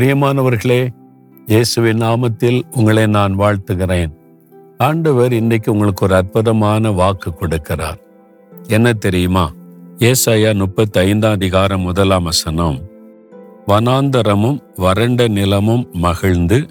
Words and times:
பிரியமானவர்களே 0.00 0.88
இயேசுவின் 1.46 1.98
நாமத்தில் 1.98 2.62
உங்களை 2.76 3.06
நான் 3.06 3.38
வாழ்த்துகிறேன். 3.38 4.12
ஆண்டவர் 4.78 5.32
இன்னைக்கு 5.32 5.72
உங்களுக்கு 5.72 6.04
ஒரு 6.04 6.14
அற்புதமான 6.14 6.90
வாக்கு 6.90 7.30
கொடுக்கிறார். 7.30 7.96
என்ன 8.68 8.92
தெரியுமா? 8.92 9.52
ஏசாயா 9.98 10.54
முப்பத்தி 10.54 11.00
ஐந்தாம் 11.00 11.32
அதிகாரம் 11.32 11.80
முதலாம் 11.80 12.22
வசனம். 12.22 12.78
வனாந்தரமும் 13.66 14.62
வறண்ட 14.76 15.28
நிலமும் 15.28 15.88
மகிழ்ந்து 15.92 16.66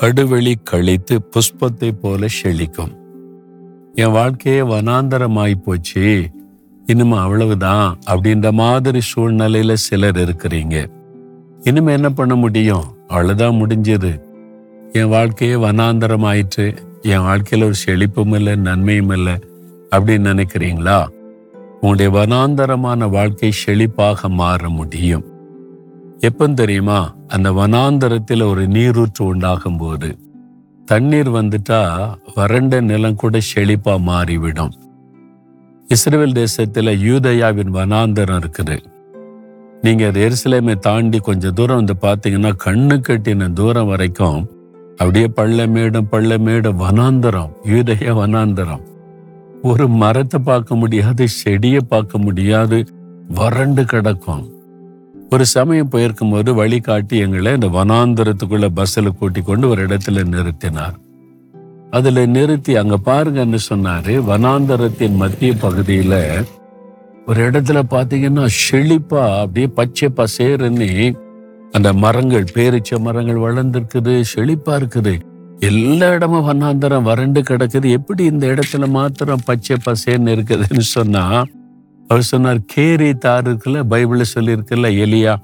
கடுவெளி 0.00 0.54
கழித்து 0.64 1.20
புஷ்பத்தை 1.30 1.90
போல 2.00 2.26
செழிக்கும். 2.42 2.96
என் 3.94 4.10
வாழ்க்கையே 4.10 4.60
வனாந்தரமாய் 4.60 5.54
போச்சு. 5.54 6.30
இன்னும் 6.86 7.12
அவ்வளவுதான். 7.12 7.98
அப்படின்ற 8.10 8.50
மாதிரி 8.50 9.00
சூழ்நிலையில 9.16 9.72
சிலர் 9.72 10.16
இருக்கிறீங்க. 10.16 11.00
இனிமே 11.62 11.92
என்ன 11.92 12.10
பண்ண 12.10 12.34
முடியும்? 12.34 12.84
அவ்வளோதான் 13.08 13.62
முடிஞ்சது. 13.62 14.20
என் 14.92 15.08
வாழ்க்கையே 15.08 15.54
வனாந்தரம் 15.54 16.24
ஆயிற்று 16.24 16.74
என் 17.00 17.22
வாழ்க்கையில் 17.22 17.68
ஒரு 17.68 17.76
செழிப்பும் 17.86 18.34
இல்லை 18.34 18.56
நன்மையும் 18.56 19.10
இல்லை. 19.10 19.32
அப்படின்னு 19.90 20.26
நினைக்கிறீங்களா? 20.32 21.06
உங்களுடைய 21.80 22.10
வனாந்தரமான 22.10 23.10
வாழ்க்கை 23.10 23.52
செழிப்பாக 23.66 24.28
மாற 24.28 24.68
முடியும். 24.68 25.24
எப்போ 26.18 26.48
தெரியுமா? 26.48 27.14
அந்த 27.28 27.52
வனாந்தரத்தில் 27.52 28.48
ஒரு 28.48 28.68
நீரூற்று 28.68 29.24
உண்டாகும் 29.24 29.76
போது 29.76 30.18
தண்ணீர் 30.84 31.30
வந்துட்டா 31.30 32.12
வறண்ட 32.34 32.80
நிலம் 32.80 33.14
கூட 33.14 33.38
செழிப்பா 33.54 34.00
மாறிவிடும். 34.00 34.72
இஸ்ரேல் 35.86 36.32
தேசத்தில் 36.32 36.86
யூதயாவின் 36.86 37.72
வனாந்தரம் 37.72 38.42
இருக்குது. 38.42 38.91
நீங்கள் 39.84 40.08
அது 40.10 40.20
எருசலேமை 40.26 40.74
தாண்டி 40.78 41.18
கொஞ்சம் 41.18 41.54
தூரம் 41.54 41.78
வந்து 41.80 41.94
பார்த்தீங்கன்னா 42.02 42.50
கண்ணு 42.64 42.96
கட்டின 43.06 43.48
தூரம் 43.52 43.88
வரைக்கும் 43.92 44.40
அப்படியே 44.98 45.28
பள்ளமேடும் 45.38 46.08
பள்ளமேடும் 46.12 46.78
வனாந்தரம் 46.82 47.50
யூதய 47.70 48.12
வனாந்தரம். 48.20 48.84
ஒரு 49.62 49.84
மரத்தை 50.02 50.40
பார்க்க 50.44 50.74
முடியாது 50.74 51.28
செடியை 51.28 51.80
பார்க்க 51.88 52.18
முடியாது 52.18 52.78
வறண்டு 53.40 53.84
கிடக்கும். 53.84 54.44
ஒரு 55.30 55.44
சமயம் 55.56 55.88
போயிருக்கும் 55.88 56.30
போது 56.30 56.50
வழிகாட்டி 56.54 57.18
எங்களை 57.18 57.52
இந்த 57.52 57.68
வனாந்தரத்துக்குள்ள 57.78 58.66
பஸ்ஸில் 58.78 59.16
கூட்டி 59.18 59.42
கொண்டு 59.42 59.68
ஒரு 59.68 59.82
இடத்துல 59.86 60.24
நிறுத்தினார். 60.34 60.96
அதில் 61.90 62.28
நிறுத்தி 62.30 62.72
அங்கே 62.76 62.98
பாருங்கன்னு 63.04 63.60
சொன்னார். 63.70 64.12
வனாந்தரத்தின் 64.30 65.20
மத்திய 65.22 65.52
பகுதியில் 65.54 66.20
ஒரு 67.26 67.50
இடத்துல 67.50 67.82
பார்த்தீங்கன்னா 67.90 68.48
செழிப்பா 68.70 69.38
அப்படியே 69.38 69.66
பச்சை 69.66 70.08
பசேருன்னு 70.16 71.16
அந்த 71.70 71.92
மரங்கள் 71.92 72.44
பேரிச்ச 72.54 72.98
மரங்கள் 72.98 73.36
வளர்ந்துருக்குது 73.36 74.24
செழிப்பா 74.34 74.66
இருக்குது. 74.66 75.20
எல்லா 75.58 76.08
இடமும் 76.08 76.48
வண்ணாந்தரம் 76.48 77.02
வறண்டு 77.02 77.42
கிடக்குது. 77.42 77.90
எப்படி 77.90 78.24
இந்த 78.24 78.46
இடத்துல 78.46 78.88
மாத்திரம் 78.88 79.40
பச்சை 79.44 79.76
பசேன்னு 79.86 80.34
இருக்குதுன்னு 80.34 80.78
சொன்னா 80.78 81.44
அவர் 82.08 82.22
சொன்னார் 82.22 82.60
கேரி 82.66 83.10
தாறு 83.10 83.46
இருக்குல்ல 83.46 83.82
பைபிள் 83.82 84.24
சொல்லியிருக்குல்ல 84.34 84.90
எலியா 85.04 85.34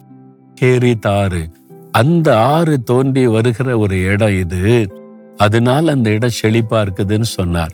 கேரி 0.54 0.98
தாறு. 1.06 1.52
அந்த 1.92 2.38
ஆறு 2.38 2.82
தோன்றி 2.82 3.26
வருகிற 3.26 3.78
ஒரு 3.78 4.02
இடம் 4.02 4.38
இது. 4.38 4.92
அதனால 5.36 5.92
அந்த 5.92 6.10
இடம் 6.10 6.38
செழிப்பா 6.42 6.86
இருக்குதுன்னு 6.86 7.28
சொன்னார். 7.36 7.72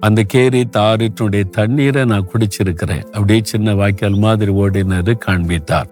அந்த 0.00 0.22
கேரி 0.22 0.68
தாரினுடைய 0.72 1.48
தண்ணீரை 1.48 2.04
நான் 2.04 2.28
குடிச்சிருக்கிறேன். 2.32 3.04
அப்படியே 3.04 3.40
சின்ன 3.42 3.74
வாய்க்கால் 3.74 4.18
மாதிரி 4.18 4.52
ஓடினது 4.52 5.18
காண்பித்தார். 5.18 5.88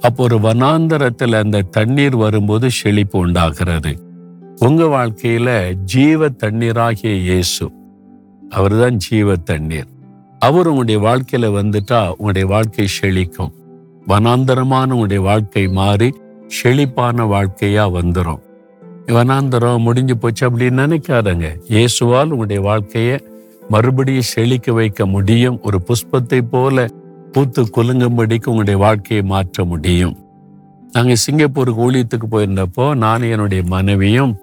அப்போ 0.00 0.22
ஒரு 0.22 0.36
வனாந்தரத்தில் 0.36 1.34
அந்த 1.34 1.62
தண்ணீர் 1.62 2.16
வரும்போது 2.16 2.70
செழிப்பு 2.70 3.18
உண்டாகிறது. 3.18 3.92
உங்க 4.58 4.84
வாழ்க்கையில 4.84 5.72
ஜீவ 5.72 6.28
தண்ணீராகிய 6.28 7.16
இயேசு 7.20 7.70
அவர்தான் 8.50 8.96
ஜீவ 8.96 9.36
தண்ணீர். 9.36 9.88
அவர் 10.38 10.68
உங்களுடைய 10.68 11.00
வாழ்க்கையில 11.00 11.50
வந்துட்டா 11.58 12.10
உங்களுடைய 12.10 12.46
வாழ்க்கை 12.46 12.86
செழிக்கும். 13.02 13.52
வனாந்தரமான 14.08 14.88
உங்களுடைய 14.90 15.22
வாழ்க்கை 15.22 15.68
மாறி 15.68 16.14
செழிப்பான 16.46 17.24
வாழ்க்கையா 17.24 17.86
வந்துடும் 17.96 18.40
வனாந்தரம் 19.06 19.78
முடிஞ்சு 19.78 20.16
போச்சு 20.16 20.50
அப்படின்னு 20.50 20.80
நினைக்காதங்க. 20.82 21.46
இயேசுவால் 21.68 22.30
உங்களுடைய 22.34 22.62
வாழ்க்கையை 22.62 23.16
மறுபடியும் 23.70 24.30
செழிக்க 24.34 24.72
வைக்க 24.72 25.06
முடியும். 25.06 25.62
ஒரு 25.62 25.80
புஷ்பத்தை 25.86 26.40
போல 26.50 26.88
பூத்து 27.32 27.62
குலுங்கும்படிக்கு 27.62 28.46
உங்களுடைய 28.46 28.76
வாழ்க்கையை 28.76 29.26
மாற்ற 29.26 29.64
முடியும். 29.64 30.16
நாங்கள் 30.92 31.14
சிங்கப்பூருக்கு 31.14 31.90
ஊழியத்துக்கு 31.90 32.26
போயிருந்தப்போ 32.30 32.94
நானும் 32.94 33.30
என்னுடைய 33.30 33.62
மனைவியும் 33.66 34.38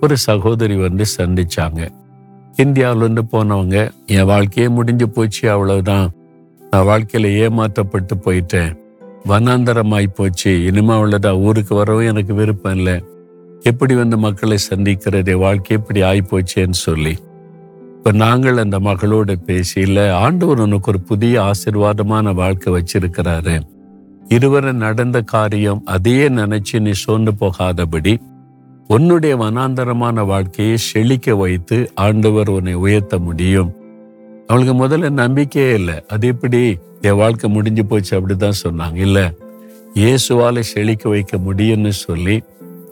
ஒரு 0.00 0.16
சகோதரி 0.16 0.76
வந்து 0.76 1.04
சந்திச்சாங்க. 1.16 1.88
இந்தியாவிலேருந்து 2.56 3.18
போனவங்க 3.32 3.90
என் 4.06 4.24
வாழ்க்கையே 4.24 4.68
முடிஞ்சு 4.68 5.08
போச்சு 5.08 5.50
அவ்வளவுதான். 5.50 6.10
நான் 6.70 6.86
வாழ்க்கையில 6.86 7.36
ஏமாற்றப்பட்டு 7.36 8.14
போயிட்டேன். 8.24 8.78
வனாந்தரமாய் 9.26 10.06
போச்சு. 10.06 10.64
இனிமே 10.64 10.92
அவ்வளோதான் 10.94 11.38
ஊருக்கு 11.38 11.74
வரவும் 11.74 12.06
எனக்கு 12.06 12.34
விருப்பம் 12.34 12.76
இல்லை. 12.76 13.04
எப்படி 13.60 13.94
வந்து 13.94 14.18
மக்களை 14.18 14.58
சந்திக்கிறது? 14.70 15.32
வாழ்க்கை 15.32 15.76
எப்படி 15.76 16.02
ஆயிப்போச்சேன்னு 16.02 16.78
சொல்லி. 16.86 17.18
இப்போ 18.08 18.18
நாங்கள் 18.18 18.56
அந்த 18.56 18.78
மகளோட 18.78 19.34
பேசியில் 19.46 20.10
ஆண்டவர் 20.10 20.60
உனக்கு 20.60 20.90
ஒரு 20.90 21.00
புதிய 21.00 21.42
ஆசிர்வாதமான 21.42 22.34
வாழ்க்கை 22.34 22.72
வச்சிருக்கிறாரு. 22.72 23.60
இருவரை 24.28 24.72
நடந்த 24.72 25.20
காரியம் 25.20 25.82
அதையே 25.84 26.28
நினைச்சு 26.28 26.80
நீ 26.80 26.90
சோர்ந்து 26.90 27.34
போகாதபடி 27.40 28.20
உன்னுடைய 28.88 29.36
வனாந்தரமான 29.36 30.26
வாழ்க்கையை 30.26 30.76
செழிக்க 30.76 31.36
வைத்து 31.36 31.90
ஆண்டவர் 31.94 32.48
உன்னை 32.48 32.74
உயர்த்த 32.74 33.18
முடியும். 33.18 33.72
அவளுக்கு 34.46 34.74
முதல்ல 34.86 35.10
நம்பிக்கையே 35.10 35.74
இல்லை. 35.74 36.04
அது 36.08 36.26
எப்படி? 36.26 36.78
என் 37.00 37.16
வாழ்க்கை 37.16 37.50
முடிஞ்சு 37.50 37.86
போச்சு 37.86 38.20
அப்படிதான் 38.20 38.60
சொன்னாங்க. 38.64 38.94
இல்லை 38.94 39.22
இயேசுவால 39.94 40.60
செழிக்க 40.60 41.08
வைக்க 41.08 41.36
முடியும்னு 41.36 41.88
சொல்லி 41.88 42.42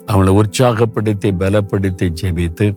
அவளை 0.06 0.32
உற்சாகப்படுத்தி 0.32 1.32
பலப்படுத்தி 1.40 2.14
ஜெபித்து 2.22 2.76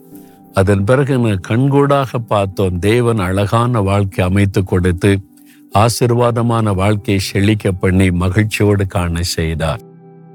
அதன் 0.53 0.83
பிறகு 0.83 1.39
கண்கூடாக 1.47 2.17
பார்த்தோம் 2.17 2.79
தேவன் 2.79 3.19
அழகான 3.19 3.81
வாழ்க்கை 3.81 4.25
அமைத்து 4.25 4.63
கொடுத்து 4.63 5.19
ஆசிர்வாதமான 5.75 6.75
வாழ்க்கையை 6.75 7.23
செழிக்க 7.23 7.71
பண்ணி 7.71 8.11
மகிழ்ச்சியோடு 8.11 8.87
காண 8.87 9.21
செய்தார். 9.21 9.81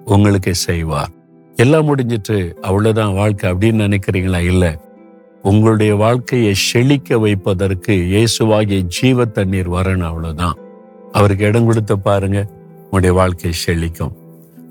உங்களுக்கு 0.04 0.54
செய்வார். 0.54 1.08
எல்லாம் 1.54 1.96
முடிஞ்சிட்டு 1.96 2.52
அவ்வளவுதான் 2.52 3.14
வாழ்க்கை 3.14 3.50
அப்படின்னு 3.50 3.94
நினைக்கிறீங்களா? 3.94 4.38
இல்ல. 4.38 4.80
உங்களுடைய 5.42 5.94
வாழ்க்கையை 5.94 6.54
செழிக்க 6.54 7.18
வைப்பதற்கு 7.18 7.92
இயேசுவாகிய 7.92 8.80
ஜீவ 8.80 9.24
தண்ணீர் 9.24 9.70
வரணும் 9.70 10.02
அவ்வளவுதான். 10.02 10.54
அவருக்கு 11.12 11.44
இடம் 11.44 11.66
கொடுத்து 11.66 11.98
பாருங்க. 11.98 12.46
உங்களுடைய 12.74 13.14
வாழ்க்கை 13.14 13.52
செழிக்கும். 13.66 14.12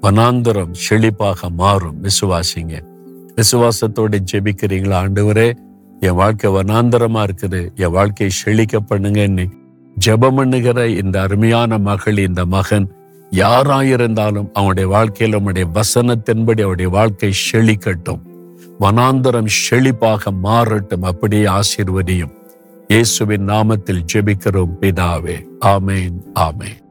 வனாந்தரம் 0.01 0.73
செழிப்பாக 0.89 1.49
மாறும். 1.49 1.95
விசுவாசிங்க. 2.03 2.92
விசுவாசத்தோடு 3.35 4.17
ஜெபிக்கிறீங்களா 4.31 4.97
ஆண்டவரே? 5.05 5.53
என் 5.99 6.13
வாழ்க்கை 6.13 6.51
வனாந்தரமா 6.51 7.29
இருக்குது. 7.29 7.75
என் 7.75 7.91
வாழ்க்கையை 7.91 8.35
செழிக்க 8.37 8.79
பண்ணுங்கன்னு 8.89 9.45
ஜெபம் 10.05 10.35
பண்ணுகிற 10.35 10.87
இந்த 10.87 11.21
அருமையான 11.21 11.77
மகள் 11.77 12.17
இந்த 12.17 12.45
மகன் 12.45 12.87
யாராயிருந்தாலும் 13.31 14.49
அவனுடைய 14.53 14.89
வாழ்க்கையில் 14.89 15.39
அவனுடைய 15.39 15.67
வசனத்தின்படி 15.73 16.61
அவருடைய 16.61 16.89
வாழ்க்கை 16.91 17.33
செழிக்கட்டும். 17.51 18.21
வனாந்தரம் 18.79 19.49
செழிப்பாக 19.69 20.31
மாறட்டும். 20.43 21.01
அப்படியே 21.01 21.45
ஆசீர்வதியும். 21.45 22.33
இயேசுவின் 22.87 23.47
நாமத்தில் 23.47 24.05
ஜெபிக்கிறோம் 24.13 24.73
பிதாவே. 24.81 25.37
ஆமேன் 25.65 26.17
ஆமேன். 26.35 26.82